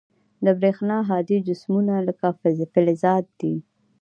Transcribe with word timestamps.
د 0.45 0.47
برېښنا 0.59 0.97
هادي 1.09 1.37
جسمونه 1.47 1.95
لکه 2.07 2.27
فلزات 2.73 3.25
دي. 3.39 3.55